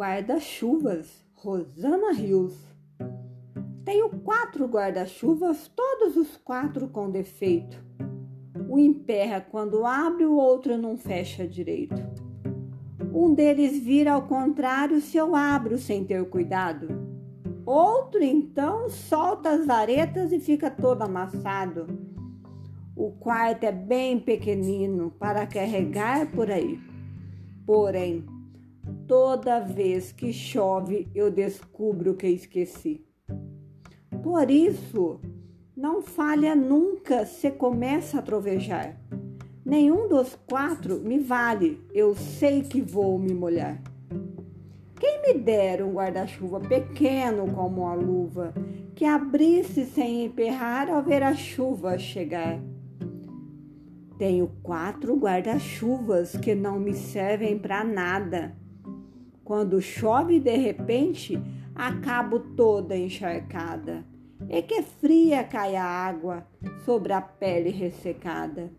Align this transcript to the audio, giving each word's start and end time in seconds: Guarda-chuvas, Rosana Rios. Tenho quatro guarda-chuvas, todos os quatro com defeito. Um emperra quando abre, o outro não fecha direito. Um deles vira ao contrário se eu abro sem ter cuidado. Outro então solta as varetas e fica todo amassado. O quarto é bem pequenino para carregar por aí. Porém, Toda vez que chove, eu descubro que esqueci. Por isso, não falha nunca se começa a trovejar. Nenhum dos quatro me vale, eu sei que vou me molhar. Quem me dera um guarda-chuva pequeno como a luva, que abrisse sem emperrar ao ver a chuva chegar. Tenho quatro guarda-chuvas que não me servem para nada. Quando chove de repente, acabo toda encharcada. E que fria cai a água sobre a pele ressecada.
Guarda-chuvas, 0.00 1.22
Rosana 1.34 2.10
Rios. 2.14 2.54
Tenho 3.84 4.08
quatro 4.08 4.64
guarda-chuvas, 4.64 5.70
todos 5.76 6.16
os 6.16 6.38
quatro 6.38 6.88
com 6.88 7.10
defeito. 7.10 7.76
Um 8.66 8.78
emperra 8.78 9.42
quando 9.42 9.84
abre, 9.84 10.24
o 10.24 10.36
outro 10.36 10.78
não 10.78 10.96
fecha 10.96 11.46
direito. 11.46 12.02
Um 13.12 13.34
deles 13.34 13.78
vira 13.78 14.14
ao 14.14 14.22
contrário 14.22 15.02
se 15.02 15.18
eu 15.18 15.36
abro 15.36 15.76
sem 15.76 16.02
ter 16.02 16.26
cuidado. 16.30 16.88
Outro 17.66 18.22
então 18.22 18.88
solta 18.88 19.50
as 19.50 19.66
varetas 19.66 20.32
e 20.32 20.40
fica 20.40 20.70
todo 20.70 21.02
amassado. 21.02 21.86
O 22.96 23.12
quarto 23.12 23.64
é 23.64 23.72
bem 23.72 24.18
pequenino 24.18 25.10
para 25.10 25.46
carregar 25.46 26.32
por 26.32 26.50
aí. 26.50 26.80
Porém, 27.66 28.24
Toda 29.10 29.58
vez 29.58 30.12
que 30.12 30.32
chove, 30.32 31.08
eu 31.12 31.32
descubro 31.32 32.14
que 32.14 32.28
esqueci. 32.28 33.04
Por 34.22 34.48
isso, 34.48 35.20
não 35.76 36.00
falha 36.00 36.54
nunca 36.54 37.26
se 37.26 37.50
começa 37.50 38.20
a 38.20 38.22
trovejar. 38.22 39.00
Nenhum 39.64 40.06
dos 40.06 40.38
quatro 40.46 41.00
me 41.00 41.18
vale, 41.18 41.84
eu 41.92 42.14
sei 42.14 42.62
que 42.62 42.80
vou 42.80 43.18
me 43.18 43.34
molhar. 43.34 43.82
Quem 45.00 45.20
me 45.22 45.34
dera 45.34 45.84
um 45.84 45.94
guarda-chuva 45.94 46.60
pequeno 46.60 47.52
como 47.52 47.88
a 47.88 47.94
luva, 47.94 48.54
que 48.94 49.04
abrisse 49.04 49.86
sem 49.86 50.26
emperrar 50.26 50.88
ao 50.88 51.02
ver 51.02 51.24
a 51.24 51.34
chuva 51.34 51.98
chegar. 51.98 52.62
Tenho 54.16 54.52
quatro 54.62 55.16
guarda-chuvas 55.16 56.36
que 56.36 56.54
não 56.54 56.78
me 56.78 56.94
servem 56.94 57.58
para 57.58 57.82
nada. 57.82 58.60
Quando 59.50 59.82
chove 59.82 60.38
de 60.38 60.56
repente, 60.56 61.36
acabo 61.74 62.38
toda 62.38 62.96
encharcada. 62.96 64.06
E 64.48 64.62
que 64.62 64.80
fria 64.80 65.42
cai 65.42 65.74
a 65.74 65.84
água 65.84 66.46
sobre 66.84 67.12
a 67.12 67.20
pele 67.20 67.70
ressecada. 67.70 68.70